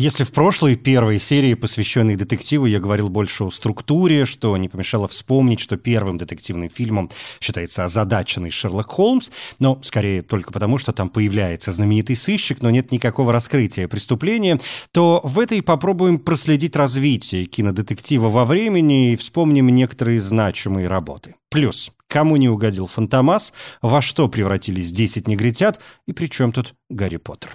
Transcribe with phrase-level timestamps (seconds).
[0.00, 5.08] Если в прошлой первой серии, посвященной детективу, я говорил больше о структуре, что не помешало
[5.08, 9.28] вспомнить, что первым детективным фильмом считается озадаченный Шерлок Холмс,
[9.58, 14.58] но скорее только потому, что там появляется знаменитый сыщик, но нет никакого раскрытия преступления,
[14.90, 21.34] то в этой попробуем проследить развитие кинодетектива во времени и вспомним некоторые значимые работы.
[21.50, 27.18] Плюс, кому не угодил Фантомас, во что превратились 10 негритят и при чем тут Гарри
[27.18, 27.50] Поттер.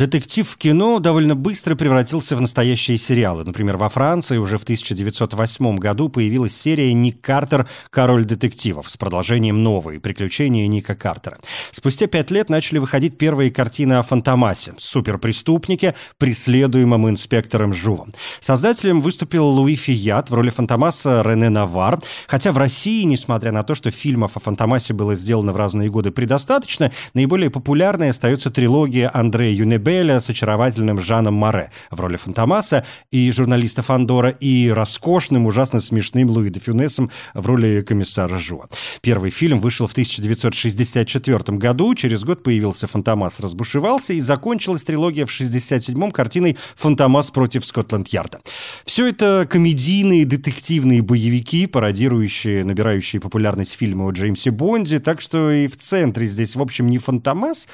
[0.00, 3.44] Детектив в кино довольно быстро превратился в настоящие сериалы.
[3.44, 7.68] Например, во Франции уже в 1908 году появилась серия «Ник Картер.
[7.90, 11.36] Король детективов» с продолжением «Новые приключения Ника Картера».
[11.70, 18.14] Спустя пять лет начали выходить первые картины о Фантомасе, суперпреступнике, преследуемом инспектором Жувом.
[18.40, 23.74] Создателем выступил Луи Фият в роли Фантомаса Рене Навар, хотя в России, несмотря на то,
[23.74, 29.54] что фильмов о Фантомасе было сделано в разные годы предостаточно, наиболее популярной остается трилогия Андрея
[29.54, 35.80] Юнебе Белля с очаровательным Жаном Море в роли Фантомаса и журналиста Фандора и роскошным, ужасно
[35.80, 38.68] смешным Луи де Фюнесом в роли комиссара Жуа.
[39.00, 45.30] Первый фильм вышел в 1964 году, через год появился Фантомас разбушевался и закончилась трилогия в
[45.30, 48.38] 67-м картиной «Фантомас против Скотланд-Ярда».
[48.84, 55.66] Все это комедийные детективные боевики, пародирующие, набирающие популярность фильмы о Джеймсе Бонде, так что и
[55.66, 57.66] в центре здесь, в общем, не Фантомас,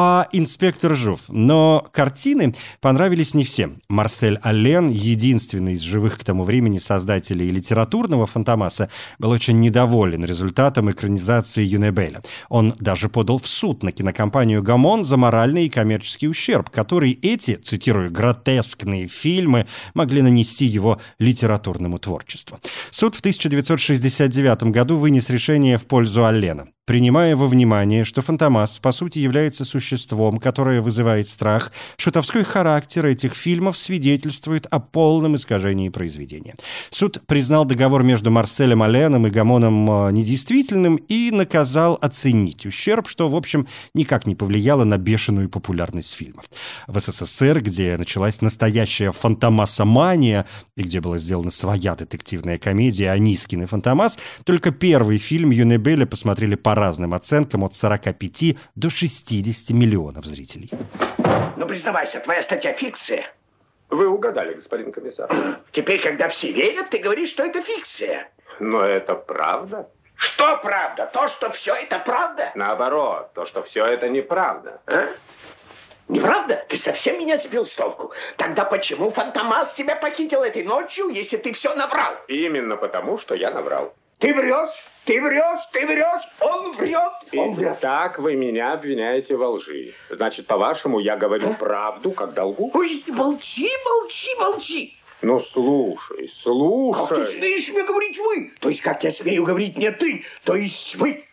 [0.00, 1.22] а «Инспектор Жув».
[1.26, 3.82] Но картины понравились не всем.
[3.88, 10.88] Марсель Аллен, единственный из живых к тому времени создателей литературного «Фантомаса», был очень недоволен результатом
[10.88, 12.20] экранизации Юнебеля.
[12.48, 17.56] Он даже подал в суд на кинокомпанию «Гамон» за моральный и коммерческий ущерб, который эти,
[17.56, 22.60] цитирую, «гротескные фильмы» могли нанести его литературному творчеству.
[22.92, 28.92] Суд в 1969 году вынес решение в пользу Аллена принимая во внимание, что Фантомас по
[28.92, 36.54] сути является существом, которое вызывает страх, шутовской характер этих фильмов свидетельствует о полном искажении произведения.
[36.88, 43.28] Суд признал договор между Марселем Оленом и Гамоном э, недействительным и наказал оценить ущерб, что,
[43.28, 46.48] в общем, никак не повлияло на бешеную популярность фильмов.
[46.86, 53.66] В СССР, где началась настоящая фантомасомания, и где была сделана своя детективная комедия «Анискин и
[53.66, 60.70] Фантомас», только первый фильм Юнебеля посмотрели по разным оценкам от 45 до 60 миллионов зрителей.
[61.56, 63.26] Ну, признавайся, твоя статья фикция.
[63.90, 65.30] Вы угадали, господин комиссар.
[65.72, 68.30] Теперь, когда все верят, ты говоришь, что это фикция.
[68.60, 69.88] Но это правда.
[70.16, 71.08] Что правда?
[71.12, 72.50] То, что все это правда?
[72.54, 74.80] Наоборот, то, что все это неправда.
[74.86, 75.10] А?
[76.08, 76.64] Неправда?
[76.68, 78.12] Ты совсем меня сбил с толку.
[78.36, 82.14] Тогда почему Фантомас тебя похитил этой ночью, если ты все наврал?
[82.26, 83.94] Именно потому, что я наврал.
[84.18, 87.78] Ты врешь, ты врешь, ты врешь, он врет, он врет.
[87.78, 89.94] Так вы меня обвиняете во лжи.
[90.10, 91.54] Значит, по-вашему, я говорю а?
[91.54, 92.72] правду, когда лгу?
[92.74, 94.98] Ой, молчи, молчи, молчи.
[95.22, 97.08] Ну, слушай, слушай.
[97.08, 98.52] Как ты смеешь мне говорить вы?
[98.58, 101.24] То есть, как я смею говорить не ты, то есть вы.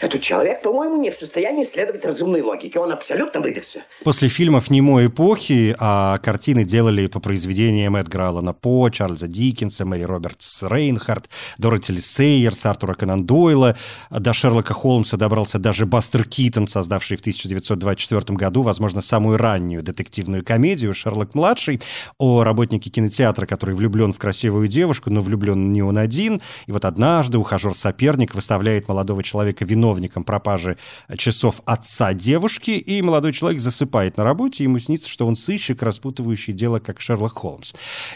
[0.00, 2.78] Этот человек, по-моему, не в состоянии следовать разумной логике.
[2.78, 3.80] Он абсолютно выдохся.
[4.04, 10.04] После фильмов немой эпохи а картины делали по произведениям Эдгара Аллана По, Чарльза Диккенса, Мэри
[10.04, 13.76] Робертс Рейнхард, Дороти Сейерс, Артура Конан Дойла.
[14.10, 20.44] До Шерлока Холмса добрался даже Бастер Китон, создавший в 1924 году, возможно, самую раннюю детективную
[20.44, 21.80] комедию «Шерлок-младший»
[22.18, 26.40] о работнике кинотеатра, который влюблен в красивую девушку, но влюблен не он один.
[26.66, 30.76] И вот однажды ухажер-соперник выставляет молодого человека вино виновником пропажи
[31.16, 36.52] часов отца девушки, и молодой человек засыпает на работе, ему снится, что он сыщик, распутывающий
[36.52, 37.72] дело, как Шерлок Холмс.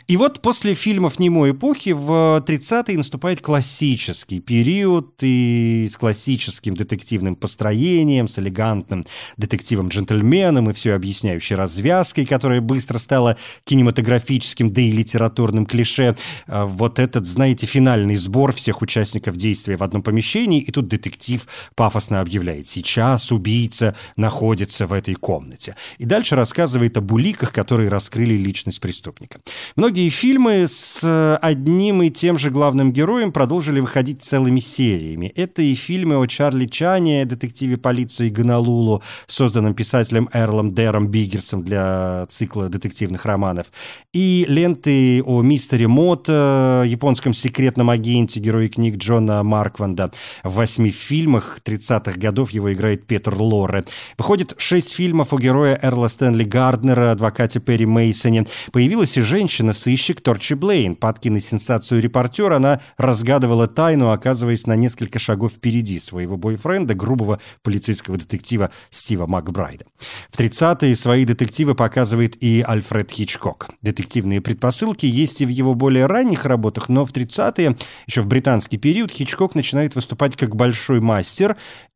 [0.07, 7.37] И вот после фильмов немой эпохи в 30-е наступает классический период, и с классическим детективным
[7.37, 9.05] построением, с элегантным
[9.37, 16.17] детективом-джентльменом и все объясняющей развязкой, которая быстро стала кинематографическим, да и литературным клише.
[16.47, 21.47] А вот этот, знаете, финальный сбор всех участников действия в одном помещении, и тут детектив
[21.75, 25.77] пафосно объявляет «сейчас убийца находится в этой комнате».
[25.99, 29.41] И дальше рассказывает об уликах, которые раскрыли личность преступника.
[29.77, 35.33] Многие фильмы с одним и тем же главным героем продолжили выходить целыми сериями.
[35.37, 42.27] Это и фильмы о Чарли Чане, детективе полиции Гонолулу, созданном писателем Эрлом Дэром Биггерсом для
[42.29, 43.67] цикла детективных романов,
[44.13, 50.13] и ленты о мистере Мото, японском секретном агенте, герое книг Джона Маркванда.
[50.43, 53.85] В восьми фильмах 30-х годов его играет Петр Лоре.
[54.19, 58.47] Выходит шесть фильмов о герое Эрла Стэнли Гарднера, адвокате Перри Мейсоне.
[58.73, 60.97] Появилась и женщина-сыщик Торчи Блейн.
[60.97, 68.17] Под сенсацию репортера она разгадывала тайну, оказываясь на несколько шагов впереди своего бойфренда, грубого полицейского
[68.17, 69.85] детектива Стива Макбрайда.
[70.31, 73.71] В 30-е свои детективы показывает и Альфред Хичкок.
[73.83, 77.77] Детективные предпосылки есть и в его более ранних работах, но в 30-е,
[78.07, 81.42] еще в британский период, Хичкок начинает выступать как большой мастер,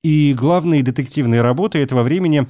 [0.02, 2.46] и главные детективные работы этого времени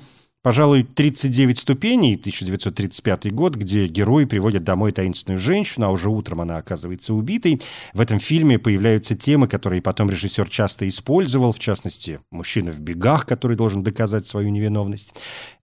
[0.47, 6.59] пожалуй, 39 ступеней, 1935 год, где герой приводит домой таинственную женщину, а уже утром она
[6.59, 7.61] оказывается убитой.
[7.95, 13.27] В этом фильме появляются темы, которые потом режиссер часто использовал, в частности, мужчина в бегах,
[13.27, 15.17] который должен доказать свою невиновность.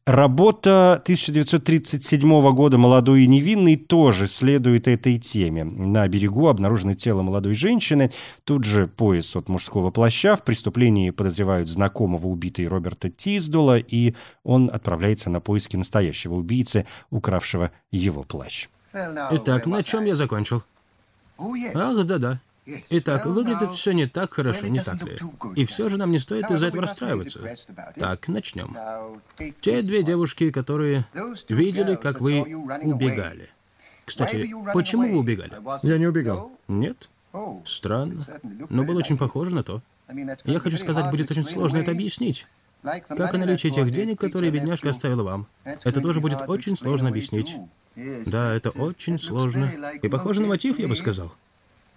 [0.05, 5.63] Работа 1937 года «Молодой и невинный» тоже следует этой теме.
[5.63, 8.11] На берегу обнаружено тело молодой женщины,
[8.43, 10.35] тут же пояс от мужского плаща.
[10.35, 14.13] В преступлении подозревают знакомого убитой Роберта Тиздула, и
[14.43, 18.67] он отправляется на поиски настоящего убийцы, укравшего его плащ.
[18.91, 20.63] Итак, на чем я закончил?
[21.39, 22.41] Ах, да-да.
[22.65, 25.17] Итак, выглядит все не так хорошо, не так ли?
[25.55, 27.39] И все же нам не стоит из-за этого расстраиваться.
[27.97, 28.77] Так, начнем.
[29.61, 31.05] Те две девушки, которые
[31.49, 33.49] видели, как вы убегали.
[34.05, 35.53] Кстати, почему вы убегали?
[35.83, 36.51] Я не убегал.
[36.67, 37.09] Нет?
[37.65, 38.25] Странно.
[38.69, 39.81] Но было очень похоже на то.
[40.45, 42.47] Я хочу сказать, будет очень сложно это объяснить.
[42.81, 45.47] Как и наличие тех денег, которые бедняжка оставила вам.
[45.63, 47.55] Это тоже будет очень сложно объяснить.
[48.25, 49.69] Да, это очень сложно.
[50.01, 51.33] И похоже на мотив, я бы сказал.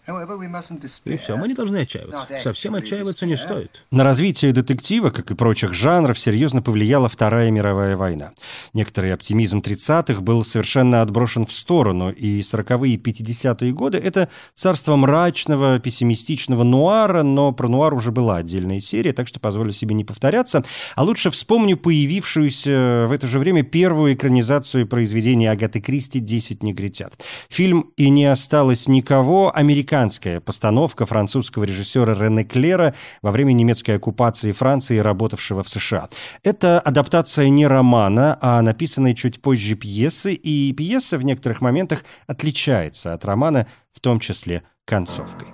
[0.06, 2.28] И все, мы не должны отчаиваться.
[2.40, 3.84] Совсем отчаиваться не стоит.
[3.90, 8.30] На развитие детектива, как и прочих жанров, серьезно повлияла Вторая мировая война.
[8.72, 14.94] Некоторый оптимизм 30-х был совершенно отброшен в сторону, и 40-е и 50-е годы— это царство
[14.94, 20.04] мрачного, пессимистичного нуара, но про нуар уже была отдельная серия, так что позволю себе не
[20.04, 20.62] повторяться.
[20.94, 27.20] А лучше вспомню появившуюся в это же время первую экранизацию произведения Агаты Кристи «Десять негритят».
[27.48, 33.92] Фильм «И не осталось никого» американский американская постановка французского режиссера Рене Клера во время немецкой
[33.92, 36.08] оккупации Франции, работавшего в США.
[36.42, 43.14] Это адаптация не романа, а написанной чуть позже пьесы, и пьеса в некоторых моментах отличается
[43.14, 45.48] от романа, в том числе концовкой.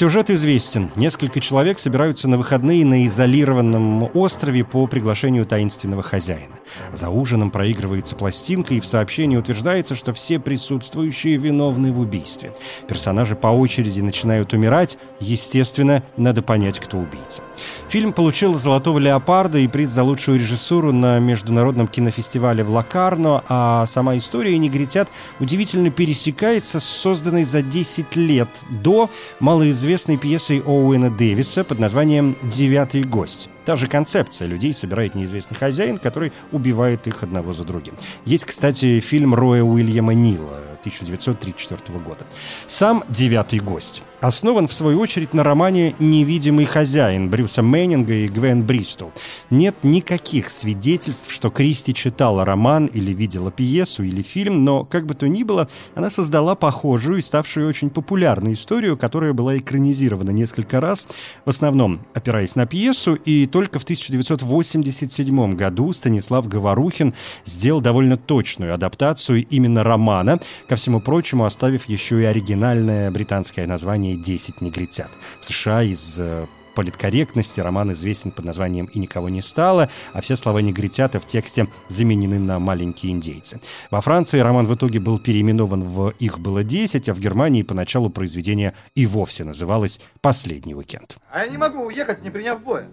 [0.00, 0.90] Сюжет известен.
[0.96, 6.54] Несколько человек собираются на выходные на изолированном острове по приглашению таинственного хозяина.
[6.94, 12.54] За ужином проигрывается пластинка, и в сообщении утверждается, что все присутствующие виновны в убийстве.
[12.88, 14.96] Персонажи по очереди начинают умирать.
[15.20, 17.42] Естественно, надо понять, кто убийца.
[17.90, 23.84] Фильм получил «Золотого леопарда» и приз за лучшую режиссуру на международном кинофестивале в Лакарно, а
[23.84, 25.10] сама история «Негритят»
[25.40, 29.10] удивительно пересекается с созданной за 10 лет до
[29.40, 33.48] малоизвестной известной пьесой Оуэна Дэвиса под названием «Девятый гость».
[33.64, 34.46] Та же концепция.
[34.46, 37.94] Людей собирает неизвестный хозяин, который убивает их одного за другим.
[38.24, 42.26] Есть, кстати, фильм Роя Уильяма Нила 1934 года.
[42.66, 48.62] Сам «Девятый гость» основан, в свою очередь, на романе «Невидимый хозяин» Брюса Мэннинга и Гвен
[48.62, 49.12] Бристоу.
[49.50, 55.14] Нет никаких свидетельств, что Кристи читала роман или видела пьесу или фильм, но, как бы
[55.14, 60.80] то ни было, она создала похожую и ставшую очень популярную историю, которая была экранизирована несколько
[60.80, 61.08] раз,
[61.44, 67.14] в основном опираясь на пьесу, и только в 1987 году Станислав Говорухин
[67.44, 70.40] сделал довольно точную адаптацию именно романа,
[70.70, 75.10] ко всему прочему оставив еще и оригинальное британское название «Десять негритят».
[75.40, 76.46] В США из э,
[76.76, 81.66] политкорректности роман известен под названием «И никого не стало», а все слова негритята в тексте
[81.88, 83.60] заменены на «маленькие индейцы».
[83.90, 88.08] Во Франции роман в итоге был переименован в «Их было десять», а в Германии поначалу
[88.08, 91.16] произведение и вовсе называлось «Последний уикенд».
[91.32, 92.86] А я не могу уехать, не приняв боя.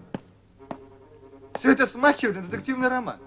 [1.54, 3.18] Все это смахивает на детективный роман.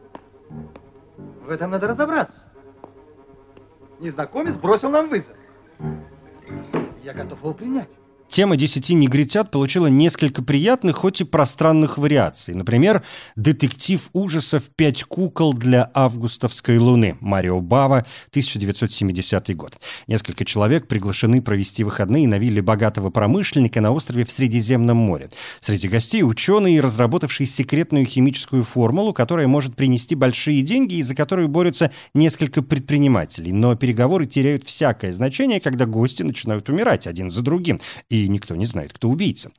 [1.46, 2.50] В этом надо разобраться.
[4.00, 5.36] Незнакомец бросил нам вызов.
[7.04, 7.90] Я готов его принять.
[8.30, 12.54] Тема «Десяти негритят» получила несколько приятных, хоть и пространных вариаций.
[12.54, 13.02] Например,
[13.34, 19.80] детектив ужасов «Пять кукол для августовской луны» Марио Бава, 1970 год.
[20.06, 25.28] Несколько человек приглашены провести выходные на вилле богатого промышленника на острове в Средиземном море.
[25.58, 31.48] Среди гостей ученые, разработавшие секретную химическую формулу, которая может принести большие деньги и за которую
[31.48, 33.50] борются несколько предпринимателей.
[33.50, 37.80] Но переговоры теряют всякое значение, когда гости начинают умирать один за другим.
[38.08, 39.50] И и никто не знает, кто убийца.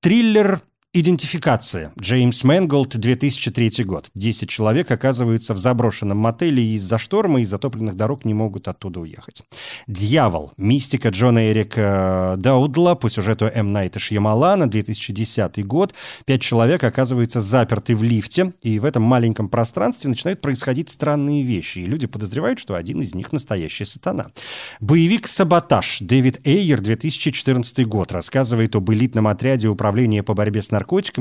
[0.00, 0.62] Триллер
[0.92, 1.92] Идентификация.
[2.00, 4.10] Джеймс Мэнголд, 2003 год.
[4.16, 8.98] Десять человек оказываются в заброшенном мотеле и из-за шторма и затопленных дорог не могут оттуда
[8.98, 9.44] уехать.
[9.86, 10.52] Дьявол.
[10.56, 13.68] Мистика Джона Эрика Даудла по сюжету М.
[13.68, 15.94] Найта Шьямалана, 2010 год.
[16.24, 21.78] Пять человек оказываются заперты в лифте, и в этом маленьком пространстве начинают происходить странные вещи,
[21.78, 24.32] и люди подозревают, что один из них настоящий сатана.
[24.80, 25.98] Боевик «Саботаж».
[26.00, 28.10] Дэвид Эйер, 2014 год.
[28.10, 30.79] Рассказывает об элитном отряде управления по борьбе с наркотиками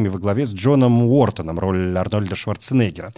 [0.09, 3.11] во главе с Джоном Уортоном, роль Арнольда Шварценеггера.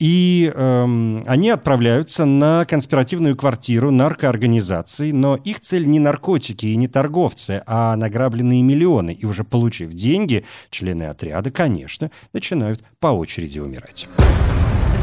[0.00, 6.88] И эм, они отправляются на конспиративную квартиру наркоорганизации, но их цель не наркотики и не
[6.88, 9.12] торговцы, а награбленные миллионы.
[9.12, 14.08] И уже получив деньги, члены отряда, конечно, начинают по очереди умирать.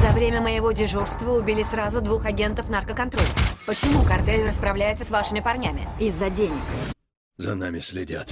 [0.02, 3.28] За время моего дежурства убили сразу двух агентов наркоконтроля.
[3.68, 5.88] Почему картель расправляется с вашими парнями?
[6.00, 6.54] Из-за денег.
[7.38, 8.32] За нами следят.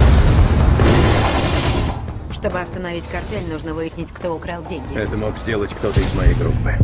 [2.45, 4.95] Чтобы остановить картель, нужно выяснить, кто украл деньги.
[4.95, 6.75] Это мог сделать кто-то из моей группы.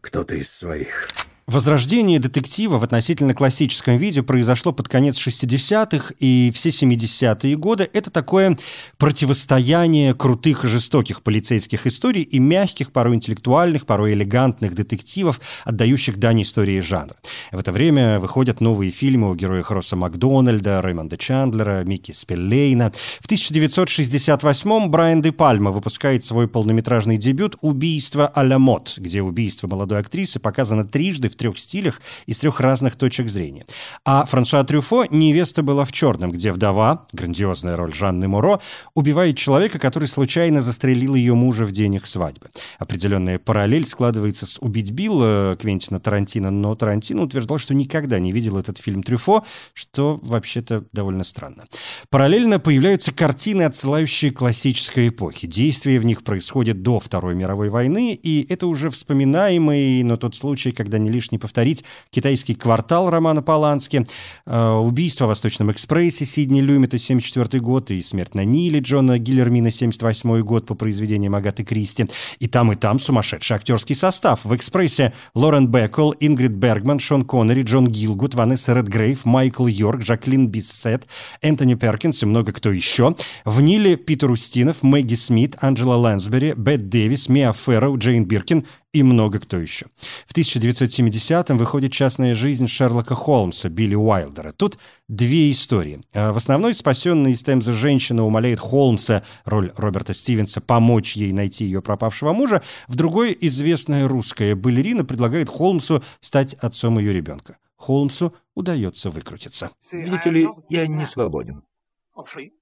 [0.00, 1.06] Кто-то из своих.
[1.50, 7.90] Возрождение детектива в относительно классическом виде произошло под конец 60-х и все 70-е годы.
[7.92, 8.56] Это такое
[8.98, 16.42] противостояние крутых и жестоких полицейских историй и мягких, порой интеллектуальных, порой элегантных детективов, отдающих дань
[16.42, 17.16] истории жанра.
[17.50, 22.92] В это время выходят новые фильмы о героях Росса Макдональда, Рэймонда Чандлера, Микки Спеллейна.
[23.18, 29.98] В 1968-м Брайан Де Пальма выпускает свой полнометражный дебют «Убийство а-ля мод», где убийство молодой
[29.98, 33.64] актрисы показано трижды в трех стилях и трех разных точек зрения.
[34.04, 38.60] А Франсуа Трюфо «Невеста была в черном», где вдова, грандиозная роль Жанны Муро,
[38.94, 42.48] убивает человека, который случайно застрелил ее мужа в день их свадьбы.
[42.78, 48.58] Определенная параллель складывается с «Убить Билла» Квентина Тарантино, но Тарантино утверждал, что никогда не видел
[48.58, 51.64] этот фильм Трюфо, что вообще-то довольно странно.
[52.10, 55.46] Параллельно появляются картины, отсылающие к классической эпохе.
[55.46, 60.72] Действия в них происходят до Второй мировой войны, и это уже вспоминаемый, но тот случай,
[60.72, 64.06] когда не лишь не повторить «Китайский квартал» Романа Полански,
[64.46, 69.70] э, «Убийство в Восточном экспрессе» Сидни Люмита, 74 год, и «Смерть на Ниле» Джона Гиллермина,
[69.70, 72.06] 78 год по произведениям Агаты Кристи.
[72.38, 74.44] И там, и там сумасшедший актерский состав.
[74.44, 80.48] В «Экспрессе» Лорен Беккел, Ингрид Бергман, Шон Коннери, Джон Гилгут, Ванесса Редгрейв, Майкл Йорк, Жаклин
[80.48, 81.06] Биссет,
[81.42, 83.14] Энтони Перкинс и много кто еще.
[83.44, 89.02] В «Ниле» Питер Устинов, Мэгги Смит, Анджела Лэнсбери, Бет Дэвис, Миа Ферроу, Джейн Биркин, и
[89.02, 89.86] много кто еще.
[90.26, 94.52] В 1970-м выходит «Частная жизнь Шерлока Холмса» Билли Уайлдера.
[94.52, 94.78] Тут
[95.08, 96.00] две истории.
[96.12, 101.64] А в основной спасенная из Темза женщина умоляет Холмса, роль Роберта Стивенса, помочь ей найти
[101.64, 102.62] ее пропавшего мужа.
[102.88, 107.58] В другой известная русская балерина предлагает Холмсу стать отцом ее ребенка.
[107.76, 109.70] Холмсу удается выкрутиться.
[109.92, 111.62] Видите ли, я не свободен.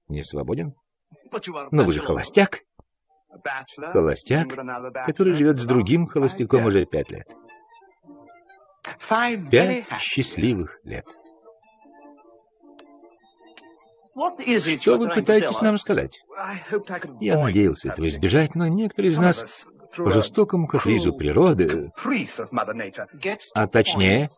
[0.07, 0.75] Не свободен?
[1.71, 2.61] Но вы же холостяк.
[3.77, 4.47] Холостяк,
[5.05, 7.27] который живет с другим холостяком уже пять лет.
[9.49, 11.05] Пять счастливых лет.
[14.79, 16.19] Что вы пытаетесь нам сказать?
[17.21, 21.91] Я надеялся этого избежать, но некоторые из нас по жестокому капризу природы,
[23.53, 24.29] а точнее,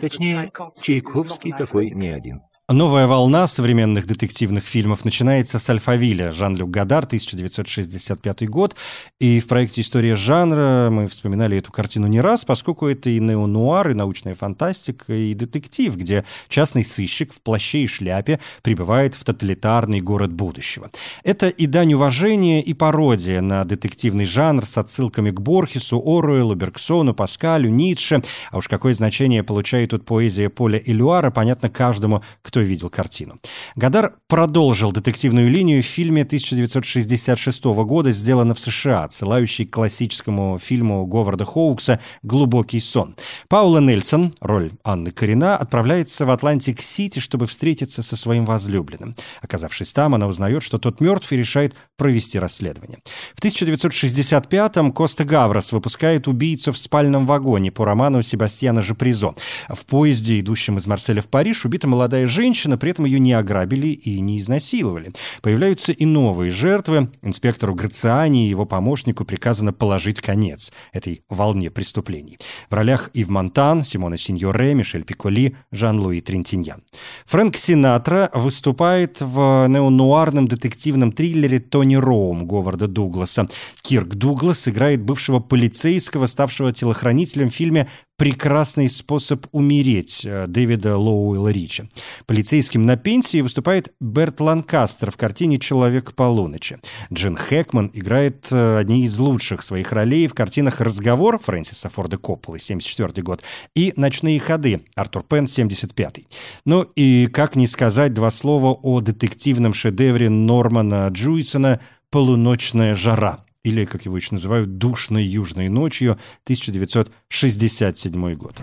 [0.00, 0.52] точнее,
[0.82, 2.42] Чайковский такой не один.
[2.68, 8.74] Новая волна современных детективных фильмов начинается с «Альфавиля» Жан-Люк Гадар, 1965 год.
[9.20, 13.90] И в проекте «История жанра» мы вспоминали эту картину не раз, поскольку это и неонуар,
[13.90, 20.00] и научная фантастика, и детектив, где частный сыщик в плаще и шляпе прибывает в тоталитарный
[20.00, 20.90] город будущего.
[21.22, 27.14] Это и дань уважения, и пародия на детективный жанр с отсылками к Борхесу, Оруэллу, Бергсону,
[27.14, 28.22] Паскалю, Ницше.
[28.50, 33.38] А уж какое значение получает тут поэзия Поля Элюара, понятно каждому, кто кто видел картину.
[33.74, 41.04] Годар продолжил детективную линию в фильме 1966 года, сделано в США, отсылающий к классическому фильму
[41.04, 43.14] Говарда Хоукса «Глубокий сон».
[43.48, 49.16] Паула Нельсон, роль Анны Карина, отправляется в Атлантик-Сити, чтобы встретиться со своим возлюбленным.
[49.42, 53.00] Оказавшись там, она узнает, что тот мертв и решает провести расследование.
[53.34, 59.34] В 1965-м Коста-Гаврас выпускает «Убийцу в спальном вагоне» по роману Себастьяна Жапризо.
[59.68, 63.32] В поезде, идущем из Марселя в Париж, убита молодая женщина, женщина, при этом ее не
[63.32, 65.12] ограбили и не изнасиловали.
[65.42, 67.10] Появляются и новые жертвы.
[67.22, 72.38] Инспектору Грациани и его помощнику приказано положить конец этой волне преступлений.
[72.70, 76.84] В ролях Ив Монтан, Симона Синьоре, Мишель Пиколи, Жан-Луи Трентиньян.
[77.26, 83.48] Фрэнк Синатра выступает в неонуарном детективном триллере «Тони Роум» Говарда Дугласа.
[83.82, 91.48] Кирк Дуглас играет бывшего полицейского, ставшего телохранителем в фильме прекрасный способ умереть э, Дэвида Лоуэлла
[91.48, 91.84] Ричи.
[92.26, 96.78] Полицейским на пенсии выступает Берт Ланкастер в картине «Человек полуночи».
[97.12, 102.58] Джин Хэкман играет э, одни из лучших своих ролей в картинах «Разговор» Фрэнсиса Форда Копполы,
[102.58, 103.42] 74 год,
[103.74, 106.20] и «Ночные ходы» Артур Пен, 75
[106.64, 111.80] Ну и как не сказать два слова о детективном шедевре Нормана Джуисона
[112.10, 116.12] «Полуночная жара», или, как его еще называют, «Душной южной ночью»
[116.44, 118.62] 1967 год.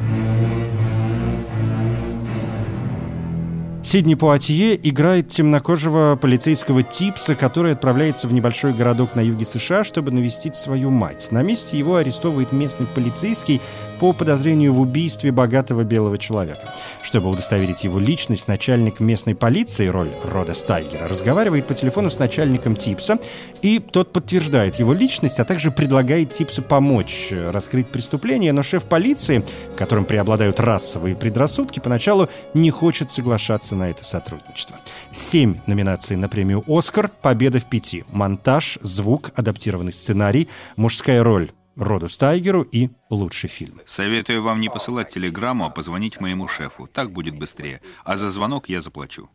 [3.83, 10.11] Сидни Пуатье играет темнокожего полицейского Типса, который отправляется в небольшой городок на юге США, чтобы
[10.11, 11.27] навестить свою мать.
[11.31, 13.61] На месте его арестовывает местный полицейский
[14.03, 16.73] по подозрению в убийстве богатого белого человека.
[17.01, 22.75] Чтобы удостоверить его личность, начальник местной полиции, роль Рода Стайгера, разговаривает по телефону с начальником
[22.75, 23.17] Типса,
[23.61, 29.45] и тот подтверждает его личность, а также предлагает Типсу помочь раскрыть преступление, но шеф полиции,
[29.71, 34.75] в котором преобладают расовые предрассудки, поначалу не хочет соглашаться на это сотрудничество.
[35.11, 38.03] Семь номинаций на премию «Оскар», победа в пяти.
[38.11, 43.81] Монтаж, звук, адаптированный сценарий, мужская роль Роду Стайгеру и лучший фильм.
[43.85, 46.87] Советую вам не посылать телеграмму, а позвонить моему шефу.
[46.87, 47.81] Так будет быстрее.
[48.03, 49.29] А за звонок я заплачу.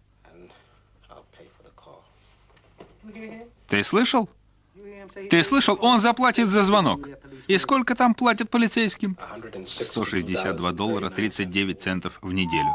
[3.66, 4.30] Ты слышал?
[5.30, 5.76] Ты слышал?
[5.80, 7.08] Он заплатит за звонок.
[7.48, 9.16] И сколько там платят полицейским?
[9.66, 12.70] 162 доллара 39 центов в неделю.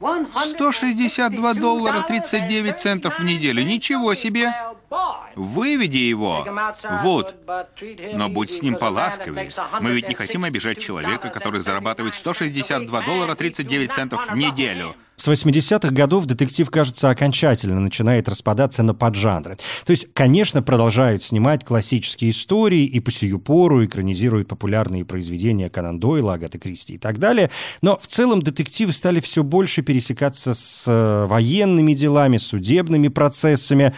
[0.00, 3.64] 162 доллара 39 центов в неделю.
[3.64, 4.52] Ничего себе!
[5.34, 6.46] Выведи его.
[7.02, 7.36] Вот.
[8.14, 9.50] Но будь с ним поласковее.
[9.80, 14.94] Мы ведь не хотим обижать человека, который зарабатывает 162 доллара 39 центов в неделю.
[15.18, 19.56] С 80-х годов детектив, кажется, окончательно начинает распадаться на поджанры.
[19.84, 25.98] То есть, конечно, продолжают снимать классические истории и по сию пору экранизируют популярные произведения Конан
[25.98, 27.50] Дойла, Агаты Кристи и так далее,
[27.82, 33.92] но в целом детективы стали все больше пересекаться с э, военными делами, судебными процессами.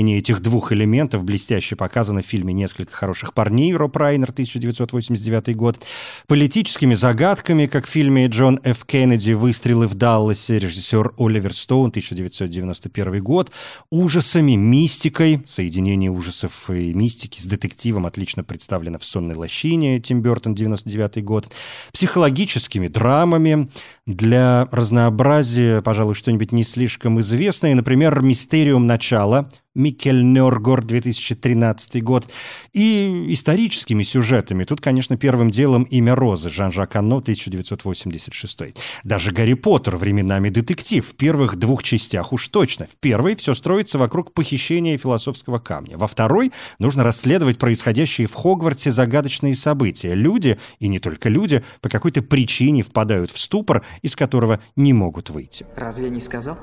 [0.00, 5.78] Соединение этих двух элементов блестяще показано в фильме «Несколько хороших парней» Роб Райнер, 1989 год,
[6.26, 8.86] политическими загадками, как в фильме Джон Ф.
[8.86, 13.50] Кеннеди «Выстрелы в Даллас», Далласе, режиссер Оливер Стоун, 1991 год,
[13.90, 20.54] ужасами, мистикой, соединение ужасов и мистики с детективом отлично представлено в «Сонной лощине» Тим Бертон,
[20.54, 21.50] 99 год,
[21.92, 23.68] психологическими драмами,
[24.06, 32.28] для разнообразия, пожалуй, что-нибудь не слишком известное, например, «Мистериум начала», Микель Нёргор, 2013 год,
[32.72, 34.64] и историческими сюжетами.
[34.64, 38.60] Тут, конечно, первым делом «Имя Розы» Жан-Жак Анно, 1986.
[39.04, 41.06] Даже «Гарри Поттер» временами детектив.
[41.06, 42.86] В первых двух частях уж точно.
[42.86, 45.96] В первой все строится вокруг похищения философского камня.
[45.96, 50.14] Во второй нужно расследовать происходящие в Хогвартсе загадочные события.
[50.14, 55.30] Люди, и не только люди, по какой-то причине впадают в ступор, из которого не могут
[55.30, 55.64] выйти.
[55.76, 56.58] Разве я не сказал?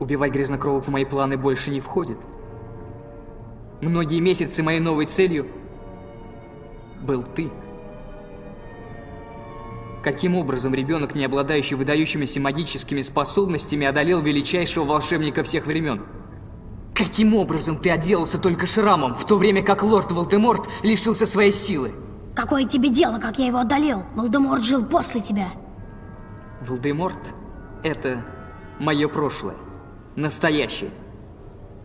[0.00, 2.16] Убивать грязнокровок в мои планы больше не входит.
[3.82, 5.46] Многие месяцы моей новой целью
[7.02, 7.50] был ты.
[10.02, 16.02] Каким образом ребенок, не обладающий выдающимися магическими способностями, одолел величайшего волшебника всех времен?
[16.94, 21.92] Каким образом ты отделался только шрамом, в то время как лорд Волдеморт лишился своей силы?
[22.34, 24.04] Какое тебе дело, как я его одолел?
[24.14, 25.48] Волдеморт жил после тебя.
[26.62, 27.34] Волдеморт—
[27.84, 28.24] это
[28.78, 29.56] мое прошлое
[30.20, 30.90] настоящее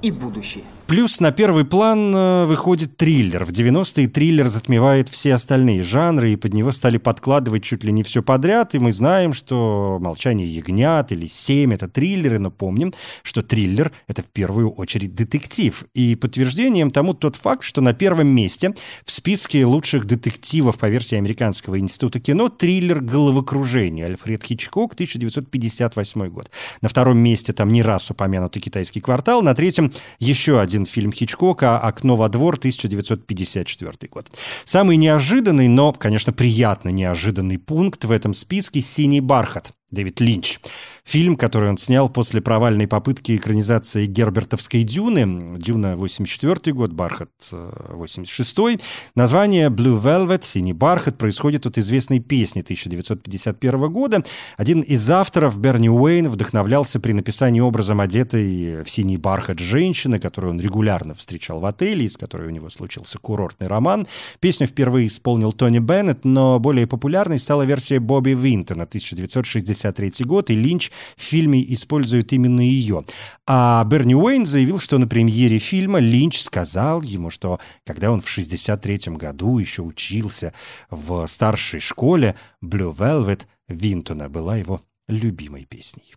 [0.02, 0.66] и будущее.
[0.88, 3.44] Плюс на первый план э, выходит триллер.
[3.44, 8.04] В 90-е триллер затмевает все остальные жанры, и под него стали подкладывать чуть ли не
[8.04, 8.76] все подряд.
[8.76, 12.94] И мы знаем, что «Молчание ягнят» или «Семь»— это триллеры, но помним,
[13.24, 15.86] что триллер— это в первую очередь детектив.
[15.96, 21.16] И подтверждением тому тот факт, что на первом месте в списке лучших детективов по версии
[21.16, 26.52] Американского института кино триллер «Головокружение» Альфред Хичкок, 1958 год.
[26.82, 31.14] На втором месте там не раз упомянутый китайский квартал, на третьем еще один один фильм
[31.14, 34.28] Хичкока «Окно во двор», 1954 год.
[34.66, 39.72] Самый неожиданный, но, конечно, приятно неожиданный пункт в этом списке «Синий бархат».
[39.92, 40.60] Дэвид Линч.
[41.06, 45.56] Фильм, который он снял после провальной попытки экранизации гербертовской «Дюны».
[45.60, 48.82] «Дюна» 84 год, «Бархат» 86 -й.
[49.14, 54.24] Название «Blue Velvet»— «Синий бархат» происходит от известной песни 1951 года.
[54.58, 60.54] Один из авторов, Берни Уэйн, вдохновлялся при написании образом одетой в синий бархат женщины, которую
[60.54, 64.08] он регулярно встречал в отеле, из которой у него случился курортный роман.
[64.40, 70.56] Песню впервые исполнил Тони Беннет, но более популярной стала версия Бобби Винтона 1963 год, и
[70.56, 73.06] Линч в фильме использует именно ее.
[73.48, 78.30] А Берни Уэйн заявил, что на премьере фильма Линч сказал ему, что когда он в
[78.30, 80.54] 63 году еще учился
[80.90, 86.14] в старшей школе, Blue Velvet Винтона была его любимой песней.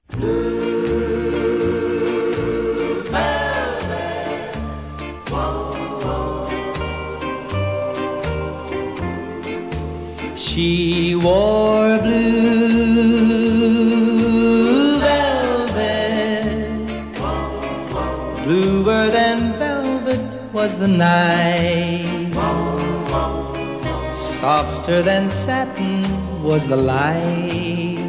[10.36, 13.28] She wore blue
[20.58, 22.34] was the night,
[24.12, 26.02] softer than satin
[26.42, 28.02] was the light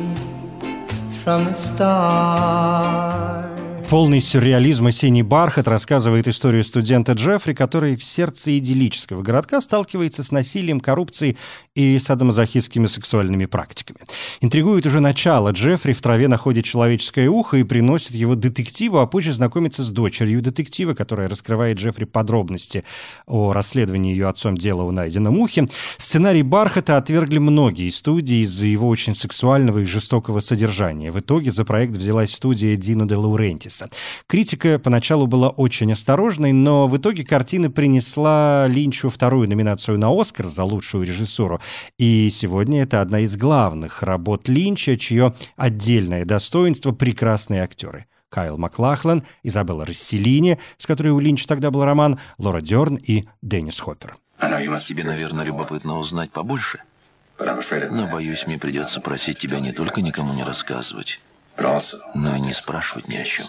[1.21, 3.48] from the stars.
[3.89, 10.31] Полный сюрреализма «Синий бархат» рассказывает историю студента Джеффри, который в сердце идиллического городка сталкивается с
[10.31, 11.37] насилием, коррупцией
[11.73, 13.99] и садомазохистскими сексуальными практиками.
[14.41, 15.53] Интригует уже начало.
[15.53, 20.43] Джеффри в траве находит человеческое ухо и приносит его детективу, а позже знакомится с дочерью
[20.43, 22.83] детектива, которая раскрывает Джеффри подробности
[23.25, 25.67] о расследовании ее отцом дела о найденном ухе.
[25.97, 31.11] Сценарий «Бархата» отвергли многие студии из-за его очень сексуального и жестокого содержания.
[31.11, 33.78] В итоге за проект взялась студия Дино де Лаурентис.
[33.85, 33.89] Линча.
[34.27, 40.45] Критика поначалу была очень осторожной, но в итоге картина принесла Линчу вторую номинацию на «Оскар»
[40.45, 41.59] за лучшую режиссуру.
[41.97, 48.05] И сегодня это одна из главных работ Линча, чье отдельное достоинство— прекрасные актеры.
[48.29, 53.79] Кайл Маклахлан, Изабелла Расселини, с которой у Линча тогда был роман, Лора Дерн и Деннис
[53.79, 54.17] Хоппер.
[54.85, 56.79] Тебе, наверное, любопытно узнать побольше.
[57.39, 61.21] Но, боюсь, мне придется просить тебя не только никому не рассказывать,
[62.13, 63.45] но и не спрашивать ни о чем.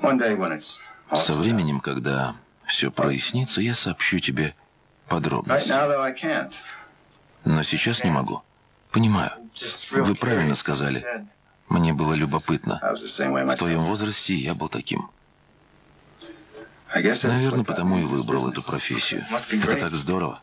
[0.00, 4.54] Со временем, когда все прояснится, я сообщу тебе
[5.08, 5.72] подробности.
[7.44, 8.42] Но сейчас не могу.
[8.90, 9.30] Понимаю.
[9.92, 11.04] Вы правильно сказали.
[11.68, 12.80] Мне было любопытно.
[12.94, 15.10] В твоем возрасте я был таким.
[16.94, 19.24] Наверное, потому и выбрал эту профессию.
[19.30, 20.40] Это так здорово.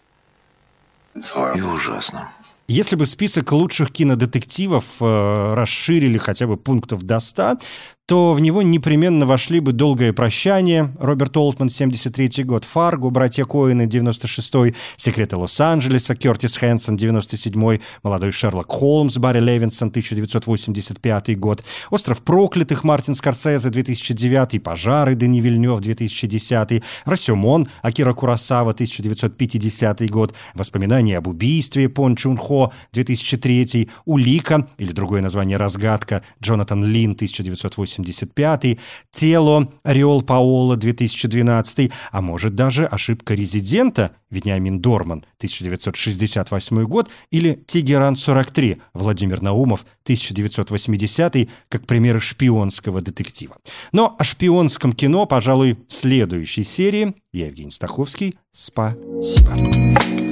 [1.15, 2.31] И ужасно.
[2.67, 7.59] Если бы список лучших кинодетективов э, расширили хотя бы пунктов до 100,
[8.05, 13.83] то в него непременно вошли бы «Долгое прощание» Роберт Олтман, 73 год, «Фарго», «Братья Коины»,
[13.83, 22.83] 96-й, «Секреты Лос-Анджелеса», Кертис Хэнсон, 97-й, «Молодой Шерлок Холмс», Барри Левинсон, 1985 год, «Остров проклятых»
[22.83, 31.87] Мартин Скорсезе, 2009 «Пожары» Дени Вильнев, 2010 «Расюмон» Акира Курасава, 1950 год, «Воспоминания об убийстве»
[31.87, 38.79] Пон Чун Хо, 2003 «Улика» или другое название «Разгадка» Джонатан Лин, 1980 1985,
[39.12, 48.82] «Тело» Ореол Паола 2012, а может даже «Ошибка резидента» Вениамин Дорман 1968 год или «Тегеран-43»
[48.93, 53.58] Владимир Наумов 1980 как примеры шпионского детектива.
[53.91, 57.13] Но о шпионском кино, пожалуй, в следующей серии.
[57.32, 58.36] Я Евгений Стаховский.
[58.51, 60.22] Спасибо.